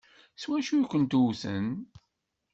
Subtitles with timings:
[0.41, 1.67] S wacu i kent-wwten?